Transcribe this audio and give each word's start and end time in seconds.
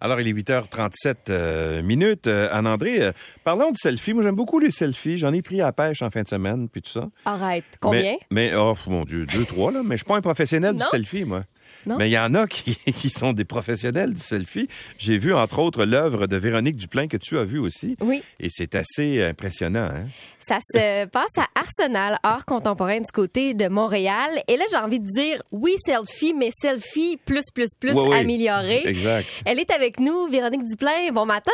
Alors, 0.00 0.20
il 0.20 0.28
est 0.28 0.32
8h37 0.32 1.14
euh, 1.30 1.82
minutes. 1.82 2.26
Euh, 2.26 2.48
Anne-André, 2.52 3.02
euh, 3.02 3.12
parlons 3.44 3.70
de 3.70 3.76
selfies. 3.76 4.12
Moi, 4.12 4.22
j'aime 4.22 4.34
beaucoup 4.34 4.58
les 4.58 4.70
selfies. 4.70 5.16
J'en 5.16 5.32
ai 5.32 5.42
pris 5.42 5.60
à 5.60 5.66
la 5.66 5.72
pêche 5.72 6.02
en 6.02 6.10
fin 6.10 6.22
de 6.22 6.28
semaine, 6.28 6.68
puis 6.68 6.82
tout 6.82 6.90
ça. 6.90 7.08
Arrête. 7.24 7.64
Combien? 7.80 8.16
Mais, 8.30 8.50
mais, 8.50 8.56
oh, 8.56 8.76
mon 8.88 9.04
Dieu, 9.04 9.26
deux, 9.26 9.44
trois, 9.44 9.72
là. 9.72 9.82
Mais 9.82 9.96
je 9.96 9.98
suis 9.98 10.04
pas 10.08 10.16
un 10.16 10.20
professionnel 10.20 10.72
du 10.72 10.80
Non? 10.80 10.86
selfie, 10.90 11.24
moi. 11.24 11.44
Non? 11.86 11.96
Mais 11.98 12.08
il 12.08 12.12
y 12.12 12.18
en 12.18 12.34
a 12.34 12.46
qui, 12.46 12.76
qui 12.96 13.10
sont 13.10 13.32
des 13.32 13.44
professionnels 13.44 14.14
du 14.14 14.20
selfie. 14.20 14.68
J'ai 14.98 15.18
vu, 15.18 15.32
entre 15.34 15.58
autres, 15.60 15.84
l'œuvre 15.84 16.26
de 16.26 16.36
Véronique 16.36 16.76
Duplain 16.76 17.06
que 17.08 17.16
tu 17.16 17.38
as 17.38 17.44
vue 17.44 17.58
aussi. 17.58 17.96
Oui. 18.00 18.22
Et 18.40 18.48
c'est 18.50 18.74
assez 18.74 19.22
impressionnant, 19.24 19.88
hein? 19.94 20.06
Ça 20.40 20.58
se 20.60 21.04
passe 21.10 21.38
à 21.38 21.46
Arsenal, 21.54 22.18
art 22.22 22.44
contemporain 22.44 22.98
du 22.98 23.12
côté 23.12 23.54
de 23.54 23.68
Montréal. 23.68 24.30
Et 24.48 24.56
là, 24.56 24.64
j'ai 24.70 24.76
envie 24.78 25.00
de 25.00 25.06
dire, 25.06 25.42
oui, 25.52 25.74
selfie, 25.84 26.34
mais 26.34 26.50
selfie 26.56 27.18
plus, 27.24 27.50
plus, 27.54 27.68
plus 27.78 27.92
Oui, 27.92 28.08
oui. 28.10 28.16
amélioré. 28.16 28.82
Exact. 28.86 29.26
Elle 29.44 29.58
est 29.60 29.70
avec 29.70 30.00
nous, 30.00 30.26
Véronique 30.28 30.64
Duplain. 30.64 31.12
Bon 31.12 31.26
matin. 31.26 31.52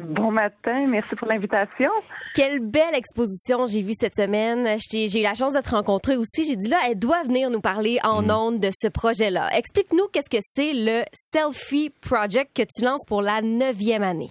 Bon 0.00 0.30
matin, 0.30 0.86
merci 0.86 1.14
pour 1.16 1.28
l'invitation. 1.28 1.90
Quelle 2.34 2.60
belle 2.60 2.94
exposition 2.94 3.66
j'ai 3.66 3.82
vue 3.82 3.94
cette 3.94 4.14
semaine. 4.14 4.76
J'ai 4.90 5.20
eu 5.20 5.22
la 5.22 5.34
chance 5.34 5.54
de 5.54 5.60
te 5.60 5.70
rencontrer 5.70 6.16
aussi. 6.16 6.44
J'ai 6.44 6.56
dit 6.56 6.68
là, 6.68 6.78
elle 6.88 6.98
doit 6.98 7.22
venir 7.22 7.50
nous 7.50 7.60
parler 7.60 7.98
en 8.04 8.22
Mm. 8.22 8.30
ondes 8.30 8.60
de 8.60 8.70
ce 8.72 8.88
projet-là. 8.88 9.48
Explique-nous 9.56 10.06
qu'est-ce 10.12 10.30
que 10.30 10.42
c'est 10.42 10.72
le 10.74 11.02
Selfie 11.12 11.90
Project 12.00 12.56
que 12.56 12.62
tu 12.62 12.84
lances 12.84 13.04
pour 13.06 13.22
la 13.22 13.40
neuvième 13.42 14.02
année. 14.02 14.30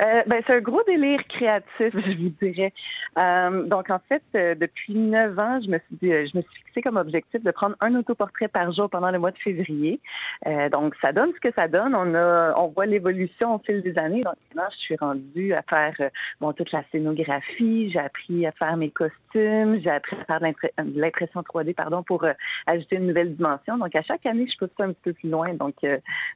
Euh, 0.00 0.22
ben, 0.26 0.42
c'est 0.46 0.54
un 0.56 0.60
gros 0.60 0.82
délire 0.86 1.20
créatif, 1.28 1.66
je 1.80 2.16
vous 2.22 2.32
dirais. 2.40 2.72
Euh, 3.18 3.64
donc, 3.64 3.90
en 3.90 3.98
fait, 4.08 4.22
euh, 4.36 4.54
depuis 4.54 4.94
neuf 4.94 5.36
ans, 5.38 5.60
je 5.60 5.68
me 5.70 5.78
suis 5.78 5.96
dit, 6.02 6.12
euh, 6.12 6.26
je 6.32 6.36
me 6.38 6.42
suis 6.42 6.62
fixé 6.66 6.82
comme 6.82 6.96
objectif 6.96 7.42
de 7.42 7.50
prendre 7.50 7.74
un 7.80 7.94
autoportrait 7.96 8.46
par 8.48 8.72
jour 8.72 8.88
pendant 8.88 9.10
le 9.10 9.18
mois 9.18 9.32
de 9.32 9.38
février. 9.38 10.00
Euh, 10.46 10.68
donc, 10.68 10.94
ça 11.02 11.12
donne 11.12 11.32
ce 11.34 11.40
que 11.40 11.52
ça 11.56 11.66
donne. 11.66 11.94
On 11.96 12.14
a, 12.14 12.54
on 12.58 12.68
voit 12.68 12.86
l'évolution 12.86 13.56
au 13.56 13.58
fil 13.58 13.82
des 13.82 13.98
années. 13.98 14.22
Donc, 14.22 14.34
maintenant, 14.54 14.70
je 14.72 14.78
suis 14.78 14.96
rendue 14.96 15.52
à 15.52 15.62
faire 15.62 16.10
bon 16.40 16.52
toute 16.52 16.70
la 16.70 16.84
scénographie. 16.92 17.90
J'ai 17.90 17.98
appris 17.98 18.46
à 18.46 18.52
faire 18.52 18.76
mes 18.76 18.90
costumes. 18.90 19.80
J'ai 19.82 19.90
appris 19.90 20.16
à 20.20 20.24
faire 20.26 20.38
de 20.40 20.44
l'impre- 20.44 20.70
de 20.78 21.00
l'impression 21.00 21.40
3D, 21.42 21.74
pardon, 21.74 22.04
pour 22.04 22.24
ajouter 22.66 22.96
une 22.96 23.08
nouvelle 23.08 23.34
dimension. 23.34 23.76
Donc, 23.78 23.96
à 23.96 24.02
chaque 24.02 24.24
année, 24.26 24.46
je 24.50 24.56
pousse 24.58 24.70
ça 24.78 24.84
un 24.84 24.92
petit 24.92 25.02
peu 25.02 25.12
plus 25.12 25.30
loin. 25.30 25.54
Donc, 25.54 25.74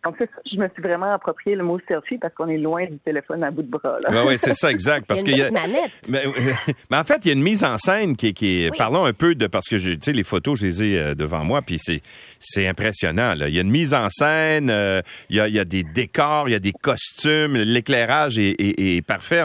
donc 0.04 0.16
ça. 0.18 0.24
Je 0.50 0.56
me 0.56 0.68
suis 0.68 0.82
vraiment 0.82 1.10
approprié 1.10 1.54
le 1.56 1.62
mot 1.62 1.78
selfie 1.88 2.18
parce 2.18 2.34
qu'on 2.34 2.48
est 2.48 2.58
loin 2.58 2.84
du 2.86 2.98
téléphone 2.98 3.44
bout 3.52 3.62
de 3.62 3.68
bras. 3.70 3.96
Là. 4.02 4.10
Oui, 4.10 4.18
oui, 4.32 4.34
c'est 4.38 4.54
ça, 4.54 4.70
exact. 4.70 5.06
Parce 5.06 5.22
il 5.22 5.36
y 5.36 5.42
a 5.42 5.48
une 5.48 5.54
manette. 5.54 5.90
Mais, 6.08 6.24
mais 6.90 6.96
en 6.96 7.04
fait, 7.04 7.20
il 7.24 7.28
y 7.28 7.30
a 7.30 7.34
une 7.34 7.42
mise 7.42 7.62
en 7.64 7.76
scène 7.78 8.16
qui, 8.16 8.28
est- 8.28 8.32
qui. 8.32 8.68
Oui. 8.70 8.76
Parlons 8.78 9.04
un 9.04 9.12
peu 9.12 9.34
de. 9.34 9.46
Parce 9.46 9.68
que, 9.68 9.76
j'ai- 9.78 9.96
tu 9.98 10.06
sais, 10.06 10.12
les 10.12 10.22
photos, 10.24 10.58
je 10.60 10.66
les 10.66 10.82
ai 10.84 10.98
euh, 10.98 11.14
devant 11.14 11.44
moi, 11.44 11.62
puis 11.62 11.78
c'est, 11.80 12.00
c'est 12.40 12.66
impressionnant. 12.66 13.34
Là. 13.34 13.48
Il 13.48 13.54
y 13.54 13.58
a 13.58 13.62
une 13.62 13.70
mise 13.70 13.94
en 13.94 14.08
scène, 14.10 14.68
euh, 14.70 15.00
il, 15.30 15.36
y 15.36 15.40
a, 15.40 15.48
il 15.48 15.54
y 15.54 15.58
a 15.60 15.64
des 15.64 15.82
décors, 15.84 16.48
il 16.48 16.52
y 16.52 16.56
a 16.56 16.58
des 16.58 16.72
costumes, 16.72 17.56
l'éclairage 17.56 18.38
est, 18.38 18.56
est- 18.60 18.96
est 18.96 19.02
parfait. 19.02 19.42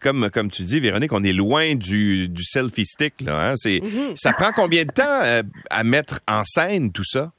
Comme, 0.00 0.30
comme 0.30 0.50
tu 0.50 0.62
dis, 0.62 0.80
Véronique, 0.80 1.12
on 1.12 1.24
est 1.24 1.32
loin 1.32 1.74
du, 1.74 2.28
du 2.28 2.44
selfie 2.44 2.84
stick. 2.86 3.20
Là, 3.22 3.50
hein. 3.50 3.54
c'est, 3.56 3.80
Ça 4.14 4.32
prend 4.32 4.52
combien 4.52 4.84
de 4.84 4.90
temps 4.92 5.02
euh, 5.22 5.42
à 5.70 5.84
mettre 5.84 6.20
en 6.28 6.42
scène 6.44 6.92
tout 6.92 7.04
ça? 7.04 7.32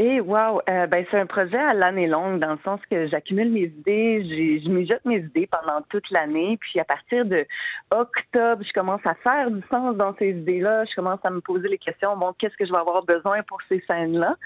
Et 0.00 0.20
wow, 0.20 0.60
euh, 0.70 0.86
ben 0.86 1.04
c'est 1.10 1.18
un 1.20 1.26
projet 1.26 1.58
à 1.58 1.74
l'année 1.74 2.06
longue 2.06 2.38
dans 2.38 2.52
le 2.52 2.58
sens 2.64 2.78
que 2.88 3.08
j'accumule 3.08 3.50
mes 3.50 3.62
idées, 3.62 4.62
je 4.62 4.68
mijote 4.70 5.04
mes 5.04 5.16
idées 5.16 5.48
pendant 5.50 5.82
toute 5.90 6.08
l'année, 6.12 6.56
puis 6.60 6.78
à 6.78 6.84
partir 6.84 7.24
de 7.24 7.44
octobre, 7.90 8.62
je 8.64 8.72
commence 8.72 9.00
à 9.04 9.14
faire 9.16 9.50
du 9.50 9.60
sens 9.68 9.96
dans 9.96 10.14
ces 10.16 10.28
idées-là, 10.30 10.84
je 10.84 10.94
commence 10.94 11.18
à 11.24 11.30
me 11.30 11.40
poser 11.40 11.66
les 11.66 11.78
questions, 11.78 12.16
bon, 12.16 12.32
qu'est-ce 12.38 12.56
que 12.56 12.64
je 12.64 12.70
vais 12.70 12.78
avoir 12.78 13.02
besoin 13.04 13.42
pour 13.42 13.58
ces 13.68 13.82
scènes-là? 13.90 14.36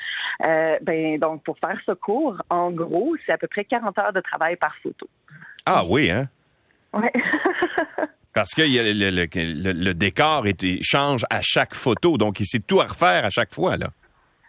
Euh, 0.46 0.78
Ben 0.80 1.18
donc 1.18 1.42
pour 1.44 1.58
faire 1.58 1.78
ce 1.84 1.92
cours, 1.92 2.40
en 2.48 2.70
gros, 2.70 3.14
c'est 3.26 3.32
à 3.32 3.36
peu 3.36 3.46
près 3.46 3.66
40 3.66 3.98
heures 3.98 4.12
de 4.14 4.20
travail 4.22 4.56
par 4.56 4.74
photo. 4.82 5.06
Ah 5.66 5.82
oui, 5.86 6.10
hein? 6.10 6.28
Ouais. 6.94 7.12
Parce 8.34 8.54
que 8.54 8.62
le, 8.62 8.92
le- 8.94 9.26
le- 9.34 9.72
le 9.84 9.92
décor 9.94 10.46
est- 10.46 10.82
change 10.82 11.24
à 11.28 11.40
chaque 11.42 11.74
photo, 11.74 12.16
donc 12.16 12.40
il 12.40 12.46
sait 12.46 12.60
tout 12.60 12.80
à 12.80 12.84
refaire 12.86 13.26
à 13.26 13.30
chaque 13.30 13.52
fois. 13.52 13.76
Là. 13.76 13.88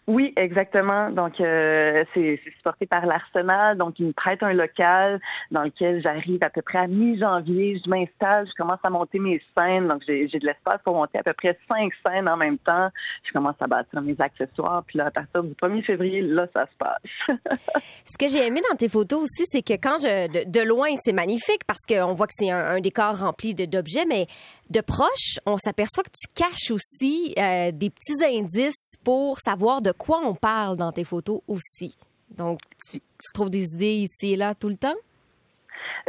Oui, 0.06 0.34
exactement. 0.36 1.10
Donc, 1.12 1.40
euh, 1.40 2.04
c'est 2.14 2.40
supporté 2.58 2.86
par 2.86 3.06
l'Arsenal. 3.06 3.78
Donc, 3.78 4.00
ils 4.00 4.08
me 4.08 4.12
prêtent 4.12 4.44
un 4.44 4.52
local 4.52 5.22
dans 5.52 5.64
lequel 5.64 6.02
j'arrive 6.02 6.44
à 6.44 6.50
peu 6.50 6.62
près 6.62 6.80
à 6.80 6.88
mi-janvier. 6.88 7.82
Je 7.84 7.90
m'installe, 7.90 8.46
je 8.48 8.54
commence 8.62 8.80
à 8.84 8.90
monter 8.90 9.20
mes 9.20 9.42
scènes. 9.58 9.88
Donc, 9.88 10.02
j'ai 10.06 10.28
de 10.28 10.46
l'espace 10.46 10.82
pour 10.84 10.96
monter 10.96 11.20
à 11.20 11.24
peu 11.24 11.34
près 11.34 11.58
cinq 11.72 11.94
scènes 12.06 12.28
en 12.28 12.36
même 12.36 12.58
temps. 12.58 12.90
Je 13.24 13.32
commence 13.32 13.56
à 13.62 13.68
bâtir 13.68 14.02
mes 14.02 14.16
accessoires. 14.20 14.84
Puis 14.86 14.98
là, 14.98 15.06
à 15.06 15.12
partir 15.12 15.42
du 15.42 15.54
1er 15.54 15.84
février, 15.84 16.22
là, 16.22 16.48
ça 16.54 16.66
se 16.66 16.78
passe. 16.78 17.38
Ce 18.06 18.18
que 18.18 18.30
j'ai 18.30 18.46
aimé 18.46 18.60
dans 18.70 18.76
tes 18.76 18.90
photos 18.90 19.24
aussi, 19.24 19.46
c'est 19.46 19.62
que 19.62 19.74
quand 19.74 19.98
je 20.02 20.44
de, 20.46 20.62
loin, 20.62 20.90
c'est 21.02 21.14
magnifique 21.14 21.64
parce 21.66 21.86
qu'on 21.88 22.14
voit 22.14 22.28
que 22.28 22.34
c'est 22.36 22.50
un, 22.50 22.80
décor 22.82 23.20
rempli 23.20 23.54
d'objets, 23.54 24.06
mais 24.06 24.28
de 24.70 24.82
proche, 24.82 25.40
on 25.46 25.58
s'aperçoit 25.58 26.04
que 26.04 26.10
tu 26.10 26.28
caches 26.34 26.72
aussi 26.72 27.34
euh, 27.38 27.72
des 27.72 27.90
petits 27.90 28.24
indices 28.26 28.96
pour 29.04 29.38
savoir 29.40 29.82
de 29.82 29.93
quoi 29.94 30.22
on 30.24 30.36
parle 30.36 30.78
dans 30.78 30.92
tes 30.92 31.04
photos 31.04 31.42
aussi? 31.48 31.96
Donc, 32.30 32.60
tu, 32.90 33.00
tu 33.00 33.32
trouves 33.34 33.50
des 33.50 33.74
idées 33.74 33.96
ici 33.96 34.34
et 34.34 34.36
là 34.36 34.56
tout 34.56 34.70
le 34.70 34.76
temps? 34.76 34.96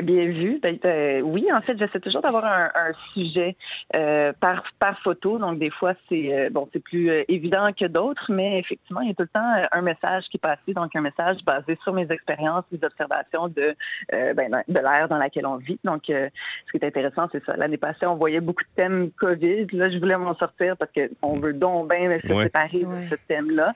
Bien 0.03 0.25
vu. 0.27 0.59
Ben, 0.60 0.77
euh, 0.84 1.21
oui, 1.21 1.47
en 1.53 1.60
fait, 1.60 1.78
j'essaie 1.78 2.00
toujours 2.00 2.21
d'avoir 2.22 2.44
un, 2.44 2.65
un 2.75 2.93
sujet 3.12 3.56
euh, 3.94 4.32
par 4.41 4.65
par 4.81 4.99
photo. 5.00 5.38
Donc 5.38 5.59
des 5.60 5.71
fois, 5.71 5.94
c'est 6.09 6.34
euh, 6.34 6.50
bon, 6.50 6.69
c'est 6.72 6.82
plus 6.82 7.10
euh, 7.10 7.22
évident 7.28 7.69
que 7.78 7.84
d'autres, 7.87 8.27
mais 8.33 8.59
effectivement, 8.59 9.03
il 9.03 9.09
y 9.09 9.10
a 9.12 9.15
tout 9.15 9.22
le 9.22 9.28
temps 9.28 9.53
euh, 9.56 9.65
un 9.71 9.83
message 9.83 10.25
qui 10.31 10.37
est 10.38 10.41
passé. 10.41 10.72
Donc 10.75 10.97
un 10.97 11.00
message 11.00 11.44
basé 11.44 11.78
sur 11.84 11.93
mes 11.93 12.10
expériences, 12.10 12.65
mes 12.72 12.84
observations 12.84 13.47
de 13.49 13.77
euh, 14.12 14.34
ben, 14.34 14.50
de 14.66 14.81
l'ère 14.81 15.09
dans 15.09 15.19
laquelle 15.19 15.47
on 15.47 15.56
vit. 15.56 15.78
Donc 15.84 16.10
euh, 16.10 16.28
ce 16.66 16.72
qui 16.72 16.84
est 16.84 16.87
intéressant, 16.88 17.28
c'est 17.31 17.44
ça. 17.44 17.56
L'année 17.56 17.77
passée, 17.77 18.06
on 18.06 18.16
voyait 18.16 18.41
beaucoup 18.41 18.65
de 18.65 18.69
thèmes 18.75 19.10
Covid. 19.19 19.66
Là, 19.72 19.91
je 19.91 19.99
voulais 19.99 20.16
m'en 20.16 20.34
sortir 20.34 20.77
parce 20.77 20.91
que 20.91 21.09
on 21.22 21.34
veut 21.38 21.53
donc 21.53 21.88
bien 21.94 22.19
se 22.21 22.33
Ouais. 22.33 22.44
séparer 22.44 22.84
Ouais. 22.84 23.04
de 23.04 23.10
ce 23.10 23.15
thème-là. 23.28 23.72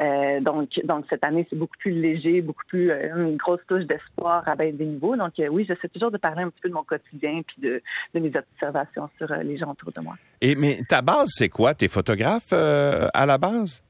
Euh, 0.00 0.40
donc 0.40 0.68
donc 0.84 1.04
cette 1.08 1.24
année, 1.24 1.46
c'est 1.48 1.56
beaucoup 1.56 1.76
plus 1.78 1.92
léger, 1.92 2.40
beaucoup 2.40 2.64
plus 2.66 2.90
euh, 2.90 3.14
une 3.16 3.36
grosse 3.36 3.60
touche 3.68 3.84
d'espoir 3.84 4.42
à 4.48 4.56
bien 4.56 4.70
des 4.72 4.84
niveaux. 4.84 5.14
Donc 5.14 5.38
euh, 5.38 5.48
oui, 5.60 5.66
j'essaie 5.68 5.88
toujours 5.88 6.10
de 6.10 6.18
parler 6.18 6.42
un 6.42 6.50
petit 6.50 6.60
peu 6.60 6.68
de 6.68 6.74
mon 6.74 6.84
quotidien 6.84 7.42
puis 7.46 7.56
de, 7.60 7.82
de 8.14 8.20
mes 8.20 8.32
observations 8.36 9.08
sur 9.18 9.30
euh, 9.30 9.42
les 9.42 9.58
gens 9.58 9.70
autour 9.70 9.92
de 9.92 10.00
moi. 10.00 10.14
Et 10.40 10.54
mais 10.54 10.80
ta 10.88 11.02
base, 11.02 11.28
c'est 11.30 11.48
quoi? 11.48 11.74
T'es 11.74 11.88
photographe 11.88 12.50
euh, 12.52 13.08
à 13.12 13.26
la 13.26 13.38
base? 13.38 13.82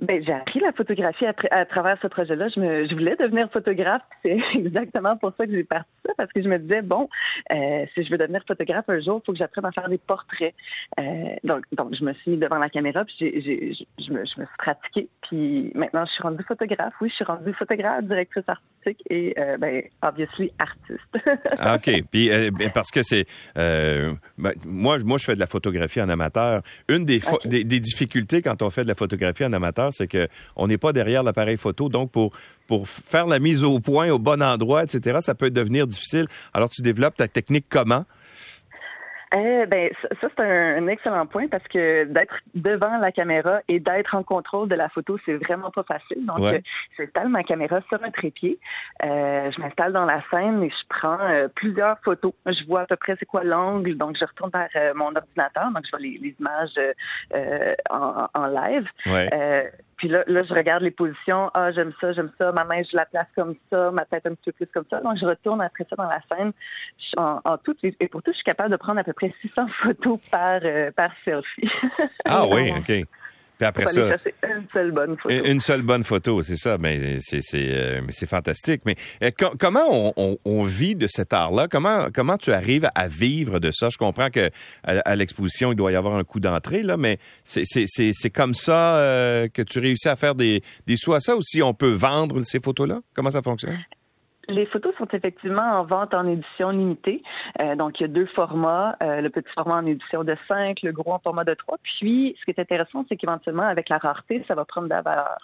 Ben, 0.00 0.24
j'ai 0.24 0.32
appris 0.32 0.60
la 0.60 0.72
photographie 0.72 1.26
à, 1.26 1.34
à 1.50 1.66
travers 1.66 1.98
ce 2.00 2.06
projet-là. 2.06 2.48
Je, 2.48 2.58
me, 2.58 2.88
je 2.88 2.94
voulais 2.94 3.16
devenir 3.16 3.50
photographe. 3.50 4.02
C'est 4.24 4.38
exactement 4.54 5.18
pour 5.18 5.32
ça 5.38 5.46
que 5.46 5.52
j'ai 5.52 5.64
parti 5.64 5.90
ça, 6.06 6.14
parce 6.16 6.32
que 6.32 6.42
je 6.42 6.48
me 6.48 6.58
disais, 6.58 6.80
bon, 6.80 7.08
euh, 7.52 7.84
si 7.94 8.04
je 8.04 8.10
veux 8.10 8.16
devenir 8.16 8.42
photographe 8.46 8.86
un 8.88 9.00
jour, 9.00 9.20
il 9.22 9.26
faut 9.26 9.32
que 9.32 9.38
j'apprenne 9.38 9.66
à 9.66 9.72
faire 9.72 9.90
des 9.90 9.98
portraits. 9.98 10.54
Euh, 10.98 11.02
donc, 11.44 11.64
donc, 11.72 11.94
je 11.94 12.02
me 12.02 12.14
suis 12.14 12.30
mis 12.30 12.36
devant 12.38 12.56
la 12.56 12.70
caméra, 12.70 13.04
puis 13.04 13.14
j'ai, 13.18 13.74
je 13.98 14.12
me, 14.12 14.24
je 14.24 14.40
me 14.40 14.46
suis 14.46 14.56
pratiquée. 14.56 15.08
Puis 15.30 15.70
maintenant, 15.76 16.04
je 16.06 16.10
suis 16.10 16.22
rendue 16.24 16.42
photographe. 16.42 16.92
Oui, 17.00 17.08
je 17.08 17.14
suis 17.14 17.24
rendue 17.24 17.54
photographe, 17.54 18.02
directrice 18.02 18.42
artistique 18.48 19.00
et, 19.08 19.32
euh, 19.38 19.56
ben, 19.58 19.82
obviously, 20.02 20.50
artiste. 20.58 21.00
Ah, 21.60 21.76
OK. 21.76 22.02
Puis 22.10 22.30
euh, 22.30 22.50
ben, 22.50 22.70
parce 22.74 22.90
que 22.90 23.04
c'est 23.04 23.26
euh, 23.56 24.12
ben, 24.38 24.54
moi, 24.66 24.98
moi, 25.04 25.18
je 25.18 25.24
fais 25.24 25.36
de 25.36 25.40
la 25.40 25.46
photographie 25.46 26.02
en 26.02 26.08
amateur. 26.08 26.62
Une 26.88 27.04
des, 27.04 27.20
des, 27.44 27.62
des 27.62 27.78
difficultés 27.78 28.42
quand 28.42 28.60
on 28.62 28.70
fait 28.70 28.82
de 28.82 28.88
la 28.88 28.96
photographie 28.96 29.44
en 29.44 29.52
amateur, 29.52 29.92
c'est 29.92 30.08
que 30.08 30.26
on 30.56 30.66
n'est 30.66 30.78
pas 30.78 30.92
derrière 30.92 31.22
l'appareil 31.22 31.56
photo. 31.56 31.88
Donc, 31.88 32.10
pour 32.10 32.32
pour 32.66 32.88
faire 32.88 33.26
la 33.26 33.38
mise 33.38 33.62
au 33.62 33.78
point 33.78 34.10
au 34.10 34.18
bon 34.18 34.42
endroit, 34.42 34.82
etc., 34.82 35.18
ça 35.20 35.34
peut 35.36 35.50
devenir 35.50 35.86
difficile. 35.86 36.26
Alors, 36.54 36.70
tu 36.70 36.82
développes 36.82 37.16
ta 37.16 37.28
technique 37.28 37.66
comment? 37.68 38.04
Eh 39.32 39.64
ben, 39.66 39.88
ça, 40.02 40.08
ça, 40.20 40.28
c'est 40.36 40.44
un, 40.44 40.82
un 40.82 40.86
excellent 40.88 41.24
point 41.26 41.46
parce 41.46 41.62
que 41.68 42.04
d'être 42.04 42.34
devant 42.54 42.96
la 42.98 43.12
caméra 43.12 43.60
et 43.68 43.78
d'être 43.78 44.14
en 44.16 44.24
contrôle 44.24 44.68
de 44.68 44.74
la 44.74 44.88
photo, 44.88 45.18
c'est 45.24 45.36
vraiment 45.36 45.70
pas 45.70 45.84
facile. 45.84 46.26
Donc, 46.26 46.38
Ouais. 46.40 46.56
euh, 46.56 46.60
j'installe 46.98 47.28
ma 47.28 47.44
caméra 47.44 47.80
sur 47.88 48.02
un 48.02 48.10
trépied, 48.10 48.58
euh, 49.04 49.50
je 49.52 49.60
m'installe 49.60 49.92
dans 49.92 50.04
la 50.04 50.20
scène 50.32 50.62
et 50.64 50.70
je 50.70 50.84
prends 50.88 51.20
euh, 51.20 51.46
plusieurs 51.54 51.98
photos. 52.04 52.32
Je 52.46 52.64
vois 52.66 52.80
à 52.80 52.86
peu 52.86 52.96
près 52.96 53.14
c'est 53.20 53.26
quoi 53.26 53.44
l'angle, 53.44 53.96
donc 53.96 54.16
je 54.18 54.24
retourne 54.24 54.50
vers 54.52 54.68
euh, 54.76 54.94
mon 54.96 55.14
ordinateur, 55.14 55.70
donc 55.72 55.84
je 55.84 55.90
vois 55.90 56.00
les, 56.00 56.18
les 56.18 56.34
images 56.40 56.78
en, 57.90 58.26
en 58.34 58.46
live. 58.46 58.88
Ouais. 59.06 59.28
Puis 60.00 60.08
là, 60.08 60.24
là, 60.26 60.42
je 60.44 60.54
regarde 60.54 60.82
les 60.82 60.90
positions. 60.90 61.50
Ah, 61.52 61.72
j'aime 61.72 61.92
ça, 62.00 62.14
j'aime 62.14 62.30
ça. 62.40 62.52
Ma 62.52 62.64
main, 62.64 62.82
je 62.90 62.96
la 62.96 63.04
place 63.04 63.26
comme 63.36 63.54
ça. 63.70 63.90
Ma 63.90 64.06
tête 64.06 64.24
un 64.24 64.30
petit 64.30 64.50
peu 64.50 64.52
plus 64.52 64.66
comme 64.72 64.86
ça. 64.88 64.98
Donc, 65.02 65.18
je 65.20 65.26
retourne 65.26 65.60
après 65.60 65.84
ça 65.90 65.94
dans 65.94 66.08
la 66.08 66.22
scène. 66.32 66.52
En, 67.18 67.38
en 67.44 67.58
tout, 67.58 67.76
et 67.82 68.08
pour 68.08 68.22
tout, 68.22 68.30
je 68.30 68.36
suis 68.36 68.44
capable 68.44 68.70
de 68.70 68.76
prendre 68.76 68.98
à 68.98 69.04
peu 69.04 69.12
près 69.12 69.30
600 69.42 69.66
photos 69.82 70.18
par, 70.30 70.60
euh, 70.64 70.90
par 70.92 71.10
selfie. 71.22 71.70
Ah 72.24 72.46
oui, 72.46 72.72
OK. 72.78 73.06
Puis 73.60 73.66
après 73.68 73.86
ça, 73.88 74.16
une 74.48 74.66
seule 74.72 74.90
bonne 74.92 75.16
photo. 75.18 75.34
une 75.34 75.46
une 75.46 75.60
seule 75.60 75.82
bonne 75.82 76.02
photo, 76.04 76.42
c'est 76.42 76.56
ça. 76.56 76.78
Mais 76.78 77.18
c'est 77.20 77.40
c'est 77.42 77.66
euh, 77.68 78.00
mais 78.04 78.12
c'est 78.12 78.28
fantastique. 78.28 78.82
Mais 78.86 78.96
euh, 79.22 79.30
co- 79.38 79.54
comment 79.58 79.84
on, 79.90 80.12
on- 80.16 80.38
on 80.46 80.62
vit 80.62 80.94
de 80.94 81.06
cet 81.06 81.32
art-là? 81.34 81.68
Comment 81.70 82.08
comment 82.12 82.38
tu 82.38 82.52
arrives 82.52 82.88
à 82.94 83.06
vivre 83.06 83.58
de 83.60 83.70
ça? 83.70 83.88
Je 83.90 83.98
comprends 83.98 84.30
que 84.30 84.48
à, 84.82 84.98
à 85.04 85.14
l'exposition 85.16 85.72
il 85.72 85.76
doit 85.76 85.92
y 85.92 85.96
avoir 85.96 86.16
un 86.16 86.24
coût 86.24 86.40
d'entrée 86.40 86.82
là, 86.82 86.96
mais 86.96 87.18
c'est 87.44 87.62
c'est 87.64 87.84
c'est 87.86 88.12
c'est 88.14 88.30
comme 88.30 88.54
ça 88.54 88.96
euh, 88.96 89.48
que 89.48 89.60
tu 89.62 89.78
réussis 89.78 90.08
à 90.08 90.16
faire 90.16 90.34
des 90.34 90.62
des 90.86 90.96
sous 90.96 91.12
à 91.12 91.20
ça 91.20 91.36
ou 91.36 91.42
si 91.42 91.62
on 91.62 91.74
peut 91.74 91.92
vendre 91.92 92.42
ces 92.44 92.60
photos-là? 92.64 93.00
Comment 93.14 93.30
ça 93.30 93.42
fonctionne? 93.42 93.78
Les 94.50 94.66
photos 94.66 94.92
sont 94.98 95.06
effectivement 95.12 95.62
en 95.62 95.84
vente 95.84 96.12
en 96.12 96.26
édition 96.26 96.70
limitée. 96.70 97.22
Euh, 97.62 97.76
donc, 97.76 98.00
il 98.00 98.02
y 98.02 98.04
a 98.04 98.08
deux 98.08 98.26
formats, 98.26 98.96
euh, 99.02 99.20
le 99.20 99.30
petit 99.30 99.48
format 99.54 99.76
en 99.76 99.86
édition 99.86 100.24
de 100.24 100.36
5, 100.48 100.78
le 100.82 100.92
gros 100.92 101.12
en 101.12 101.18
format 101.20 101.44
de 101.44 101.54
3. 101.54 101.78
Puis, 101.82 102.36
ce 102.38 102.44
qui 102.44 102.50
est 102.50 102.60
intéressant, 102.60 103.04
c'est 103.08 103.16
qu'éventuellement, 103.16 103.62
avec 103.62 103.88
la 103.88 103.98
rareté, 103.98 104.44
ça 104.48 104.54
va 104.54 104.64
prendre 104.64 104.88
de 104.88 104.94
la 104.94 105.02
valeur. 105.02 105.38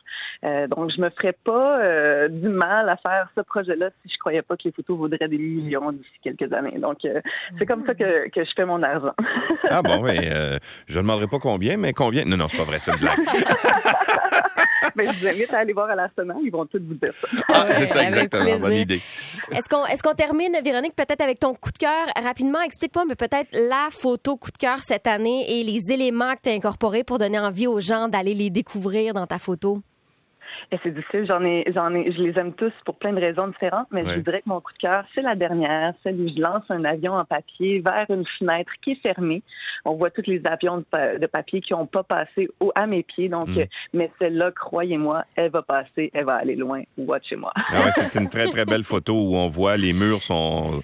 Euh, 0.45 0.67
donc, 0.67 0.91
je 0.95 1.01
me 1.01 1.09
ferais 1.11 1.37
pas 1.45 1.81
euh, 1.81 2.29
du 2.29 2.49
mal 2.49 2.89
à 2.89 2.97
faire 2.97 3.29
ce 3.37 3.43
projet-là 3.43 3.91
si 4.03 4.13
je 4.13 4.19
croyais 4.19 4.43
pas 4.43 4.57
que 4.57 4.65
les 4.65 4.73
photos 4.73 4.99
vaudraient 4.99 5.29
des 5.29 5.39
millions 5.39 5.93
d'ici 5.93 6.11
quelques 6.23 6.53
années. 6.53 6.79
Donc, 6.79 7.05
euh, 7.05 7.21
c'est 7.59 7.67
comme 7.67 7.87
ça 7.87 7.95
que, 7.95 8.29
que 8.31 8.45
je 8.45 8.51
fais 8.57 8.65
mon 8.65 8.83
argent. 8.83 9.15
Ah 9.71 9.83
bon, 9.83 10.03
oui. 10.03 10.19
Euh, 10.25 10.59
je 10.87 10.99
ne 10.99 11.03
demanderai 11.03 11.29
pas 11.29 11.39
combien, 11.39 11.77
mais 11.77 11.93
combien? 11.93 12.25
Non, 12.25 12.37
non, 12.37 12.49
c'est 12.49 12.59
pas 12.59 12.65
vrai, 12.65 12.79
c'est 12.79 12.93
une 12.93 12.99
blague. 12.99 13.19
Mais 14.97 15.07
je 15.13 15.21
vous 15.21 15.27
invite 15.29 15.53
à 15.53 15.59
aller 15.59 15.73
voir 15.73 15.91
à 15.91 15.95
l'Arsenal, 15.95 16.37
ils 16.43 16.51
vont 16.51 16.67
tous 16.67 16.79
vous 16.79 16.95
dire 16.95 17.13
ça. 17.21 17.29
Ah, 17.49 17.67
c'est 17.73 17.87
ça 17.87 18.03
exactement, 18.03 18.59
bonne 18.59 18.73
idée. 18.73 19.01
Est-ce 19.53 20.03
qu'on 20.03 20.15
termine, 20.15 20.57
Véronique, 20.65 20.97
peut-être 20.97 21.21
avec 21.21 21.39
ton 21.39 21.55
coup 21.55 21.71
de 21.71 21.79
cœur? 21.79 22.07
Rapidement? 22.23 22.61
Explique-moi, 22.61 23.05
mais 23.07 23.15
peut-être 23.15 23.49
la 23.53 23.89
photo 23.91 24.37
coup 24.37 24.51
de 24.51 24.59
cœur 24.59 24.79
cette 24.81 25.07
année 25.07 25.61
et 25.61 25.65
les 25.65 25.93
éléments 25.93 26.35
que 26.35 26.43
tu 26.45 26.51
as 26.51 26.53
incorporés 26.53 27.05
pour 27.05 27.19
donner 27.19 27.39
envie 27.39 27.67
aux 27.67 27.81
gens 27.81 28.09
d'aller 28.09 28.35
les 28.35 28.51
découvrir 28.51 29.15
dans 29.15 29.27
ta 29.27 29.39
photo. 29.39 29.83
Et 30.73 30.79
c'est 30.83 30.91
difficile, 30.91 31.27
j'en 31.29 31.45
ai, 31.45 31.65
j'en 31.73 31.95
ai, 31.95 32.11
je 32.11 32.21
les 32.21 32.37
aime 32.41 32.53
tous 32.53 32.73
pour 32.85 32.97
plein 32.97 33.13
de 33.13 33.21
raisons 33.21 33.47
différentes, 33.47 33.87
mais 33.93 34.03
Ouais. 34.03 34.15
je 34.17 34.21
dirais 34.21 34.41
que 34.43 34.49
mon 34.49 34.61
coup 34.61 34.73
de 34.73 34.79
cœur, 34.79 35.05
c'est 35.15 35.23
la 35.23 35.37
dernière, 35.37 35.95
celle 36.03 36.21
où 36.21 36.29
je 36.29 36.41
lance 36.41 36.65
un 36.71 36.85
avion 36.85 37.13
en 37.13 37.25
papier 37.25 37.81
vers 37.81 38.07
une 38.11 38.25
fenêtre 38.39 38.73
qui 38.83 38.93
est 38.93 39.01
fermée. 39.01 39.43
On 39.85 39.95
voit 39.95 40.11
tous 40.11 40.25
les 40.27 40.43
avions 40.45 40.79
de, 40.79 40.83
pa- 40.83 41.19
de 41.19 41.27
papier 41.27 41.61
qui 41.61 41.73
n'ont 41.73 41.87
pas 41.87 42.03
passé 42.03 42.49
au, 42.59 42.73
à 42.75 42.89
mes 42.89 43.05
pieds, 43.05 43.29
donc, 43.29 43.49
Mm. 43.49 43.65
mais 43.93 44.11
celle-là, 44.21 44.51
croyez-moi, 44.51 45.23
elle 45.37 45.51
va 45.51 45.63
passer, 45.63 46.11
elle 46.13 46.25
va 46.25 46.35
aller 46.35 46.57
loin. 46.57 46.83
Watchez-moi. 46.99 47.53
Ah 47.55 47.85
ouais, 47.85 47.93
c'est 47.95 48.19
une 48.19 48.29
très, 48.29 48.49
très 48.49 48.65
belle 48.65 48.83
photo 48.83 49.15
où 49.15 49.37
on 49.37 49.47
voit 49.47 49.77
les 49.77 49.93
murs 49.93 50.25
sont, 50.25 50.83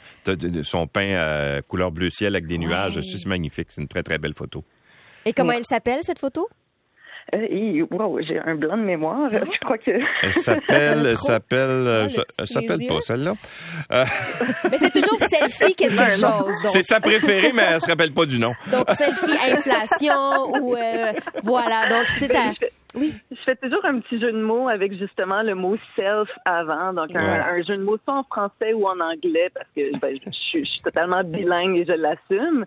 sont 0.62 0.86
peints 0.86 1.16
à 1.58 1.60
couleur 1.62 1.90
bleu 1.90 2.10
ciel 2.10 2.36
avec 2.36 2.46
des 2.46 2.58
nuages. 2.58 2.96
Ouais. 2.96 3.02
C'est 3.02 3.26
magnifique. 3.26 3.72
C'est 3.72 3.80
une 3.80 3.88
très, 3.88 4.04
très 4.04 4.18
belle 4.18 4.34
photo. 4.34 4.62
Et 5.24 5.32
comment 5.32 5.50
Ouais. 5.50 5.56
elle 5.58 5.64
s'appelle, 5.64 5.98
cette 6.02 6.18
photo? 6.20 6.48
Euh, 7.34 7.46
et, 7.48 7.82
wow, 7.90 8.18
j'ai 8.20 8.38
un 8.38 8.54
blanc 8.54 8.76
de 8.76 8.82
mémoire. 8.82 9.30
Je 9.30 9.58
crois 9.64 9.78
que 9.78 9.90
Elle 10.22 10.34
s'appelle, 10.34 11.06
elle 11.06 11.16
s'appelle, 11.16 11.58
euh, 11.70 12.06
Ah, 12.10 12.16
le 12.16 12.24
elle 12.40 12.46
s'appelle 12.46 12.86
pas 12.88 13.00
celle-là. 13.00 13.34
Mais 14.70 14.78
c'est 14.78 14.92
toujours 14.92 15.18
selfie 15.18 15.74
quelque 15.74 15.94
chose. 16.10 16.20
Donc, 16.20 16.52
C'est 16.72 16.82
sa 16.82 17.00
préférée, 17.00 17.52
mais 17.52 17.62
elle 17.72 17.80
se 17.80 17.88
rappelle 17.88 18.12
pas 18.12 18.26
du 18.26 18.38
nom. 18.38 18.52
donc 18.70 18.88
selfie 18.90 19.36
inflation 19.52 20.54
ou 20.60 20.74
euh, 20.76 21.12
voilà. 21.42 21.88
Donc 21.88 22.06
c'est 22.08 22.34
à 22.34 22.52
oui. 22.94 23.14
Je 23.30 23.40
fais 23.46 23.56
toujours 23.56 23.82
un 23.86 24.00
petit 24.00 24.20
jeu 24.20 24.30
de 24.32 24.42
mots 24.42 24.68
avec 24.68 24.92
justement 24.98 25.40
le 25.42 25.54
mot 25.54 25.78
self 25.96 26.28
avant, 26.44 26.92
donc 26.92 27.08
un, 27.16 27.22
Ouais. 27.22 27.40
un 27.40 27.62
jeu 27.62 27.78
de 27.78 27.82
mots 27.82 27.96
soit 28.04 28.18
en 28.18 28.22
français 28.24 28.74
ou 28.74 28.86
en 28.86 29.00
anglais 29.00 29.48
parce 29.54 29.66
que 29.74 29.98
ben, 29.98 30.14
je, 30.26 30.30
suis- 30.30 30.66
je 30.66 30.70
suis 30.72 30.82
totalement 30.82 31.24
bilingue 31.24 31.78
et 31.78 31.86
je 31.86 31.92
l'assume. 31.96 32.66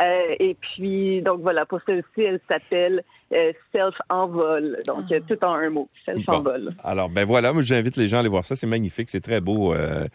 Euh, 0.00 0.34
et 0.40 0.56
puis 0.58 1.20
donc 1.20 1.40
voilà 1.42 1.66
pour 1.66 1.80
celle-ci, 1.86 2.22
elle 2.22 2.40
s'appelle 2.48 3.02
euh, 3.34 3.52
self 3.74 3.94
envol, 4.08 4.78
donc 4.86 5.04
Ah. 5.10 5.14
euh, 5.14 5.20
tout 5.28 5.44
en 5.44 5.54
un 5.54 5.70
mot, 5.70 5.88
self 6.04 6.24
Bon. 6.26 6.34
envol. 6.34 6.70
Alors, 6.82 7.08
ben 7.08 7.24
voilà, 7.24 7.52
moi 7.52 7.62
j'invite 7.62 7.96
les 7.96 8.08
gens 8.08 8.16
à 8.18 8.20
aller 8.20 8.28
voir 8.28 8.44
ça. 8.44 8.56
C'est 8.56 8.66
magnifique, 8.66 9.08
c'est 9.10 9.20
très 9.20 9.40
beau. 9.40 9.74
euh, 9.74 10.06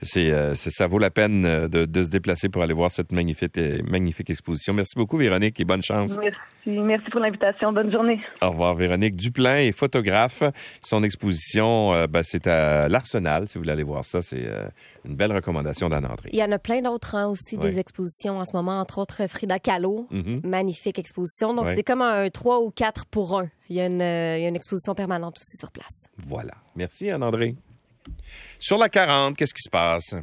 c'est, 0.00 0.32
euh, 0.32 0.54
c'est- 0.54 0.70
ça 0.70 0.86
vaut 0.86 0.98
la 0.98 1.10
peine 1.10 1.44
euh, 1.44 1.68
de, 1.68 1.84
de 1.84 2.04
se 2.04 2.08
déplacer 2.08 2.48
pour 2.48 2.62
aller 2.62 2.72
voir 2.74 2.90
cette 2.90 3.12
magnifique, 3.12 3.58
magnifique 3.88 4.30
exposition. 4.30 4.72
Merci 4.72 4.94
beaucoup, 4.96 5.16
Véronique, 5.18 5.60
et 5.60 5.64
bonne 5.64 5.82
chance. 5.82 6.16
Merci, 6.18 6.80
merci 6.80 7.10
pour 7.10 7.20
l'invitation. 7.20 7.72
Bonne 7.72 7.90
journée. 7.92 8.20
Au 8.40 8.50
revoir, 8.50 8.74
Véronique 8.74 9.16
Duplain 9.16 9.58
est 9.58 9.72
photographe. 9.72 10.42
Son 10.82 11.02
exposition, 11.04 11.92
euh, 11.92 12.06
ben, 12.06 12.22
c'est 12.24 12.46
à 12.46 12.88
l'Arsenal. 12.88 13.48
Si 13.48 13.54
vous 13.58 13.62
voulez 13.62 13.72
aller 13.72 13.82
voir 13.82 14.04
ça, 14.04 14.22
c'est 14.22 14.46
euh, 14.46 14.64
une 15.04 15.14
belle 15.16 15.32
recommandation 15.32 15.88
d'Anne 15.88 16.06
André. 16.06 16.30
Il 16.32 16.38
y 16.38 16.42
en 16.42 16.52
a 16.52 16.58
plein 16.58 16.80
d'autres 16.80 17.14
hein, 17.16 17.28
aussi, 17.28 17.58
des 17.58 17.78
expositions 17.78 18.38
en 18.38 18.44
ce 18.44 18.56
moment, 18.56 18.80
entre 18.80 18.98
autres 18.98 19.26
Frida 19.28 19.58
Kahlo. 19.58 20.06
Mhm. 20.10 20.40
Magnifique 20.44 20.98
exposition. 20.98 21.54
Donc, 21.54 21.70
c'est 21.70 21.82
comme 21.82 22.02
un 22.02 22.28
3 22.30 22.60
ou 22.62 22.70
4 22.70 23.06
pour 23.06 23.38
1. 23.38 23.48
Il 23.68 23.76
y, 23.76 23.80
a 23.80 23.86
une, 23.86 24.02
euh, 24.02 24.38
il 24.38 24.42
y 24.42 24.44
a 24.44 24.48
une 24.48 24.56
exposition 24.56 24.94
permanente 24.94 25.38
aussi 25.38 25.56
sur 25.56 25.70
place. 25.70 26.06
Voilà. 26.16 26.54
Merci, 26.76 27.10
Anne 27.10 27.22
André. 27.22 27.56
Sur 28.58 28.78
la 28.78 28.88
40, 28.88 29.36
qu'est-ce 29.36 29.54
qui 29.54 29.62
se 29.62 29.70
passe? 29.70 30.14